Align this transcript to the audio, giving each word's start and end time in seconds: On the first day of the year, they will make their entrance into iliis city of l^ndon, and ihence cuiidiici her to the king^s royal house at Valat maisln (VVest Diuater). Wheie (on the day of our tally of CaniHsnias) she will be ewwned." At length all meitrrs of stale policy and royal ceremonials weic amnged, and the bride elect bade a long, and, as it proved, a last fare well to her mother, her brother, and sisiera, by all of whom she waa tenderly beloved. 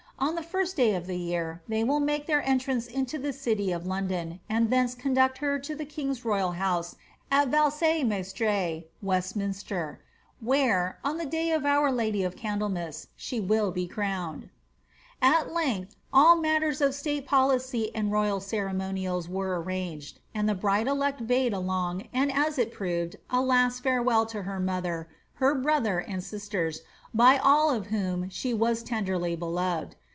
On 0.23 0.35
the 0.35 0.43
first 0.43 0.75
day 0.75 0.93
of 0.93 1.07
the 1.07 1.17
year, 1.17 1.63
they 1.67 1.83
will 1.83 1.99
make 1.99 2.27
their 2.27 2.47
entrance 2.47 2.85
into 2.85 3.17
iliis 3.17 3.33
city 3.33 3.71
of 3.71 3.85
l^ndon, 3.85 4.39
and 4.47 4.69
ihence 4.69 4.95
cuiidiici 4.95 5.39
her 5.39 5.57
to 5.57 5.73
the 5.75 5.85
king^s 5.85 6.23
royal 6.23 6.51
house 6.51 6.95
at 7.31 7.49
Valat 7.49 8.05
maisln 8.07 8.85
(VVest 9.01 9.35
Diuater). 9.35 9.97
Wheie 10.45 10.93
(on 11.03 11.17
the 11.17 11.25
day 11.25 11.49
of 11.49 11.65
our 11.65 11.89
tally 11.89 12.21
of 12.21 12.35
CaniHsnias) 12.35 13.07
she 13.15 13.39
will 13.39 13.71
be 13.71 13.87
ewwned." 13.87 14.51
At 15.23 15.51
length 15.51 15.95
all 16.13 16.37
meitrrs 16.37 16.85
of 16.85 16.93
stale 16.93 17.23
policy 17.23 17.89
and 17.95 18.11
royal 18.11 18.39
ceremonials 18.39 19.25
weic 19.27 19.63
amnged, 19.65 20.17
and 20.35 20.47
the 20.47 20.53
bride 20.53 20.87
elect 20.87 21.25
bade 21.25 21.51
a 21.51 21.59
long, 21.59 22.03
and, 22.13 22.31
as 22.31 22.59
it 22.59 22.71
proved, 22.71 23.15
a 23.31 23.41
last 23.41 23.81
fare 23.81 24.03
well 24.03 24.27
to 24.27 24.43
her 24.43 24.59
mother, 24.59 25.09
her 25.37 25.55
brother, 25.55 25.97
and 25.97 26.21
sisiera, 26.21 26.77
by 27.11 27.39
all 27.39 27.71
of 27.71 27.87
whom 27.87 28.29
she 28.29 28.53
waa 28.53 28.75
tenderly 28.85 29.35
beloved. 29.35 29.95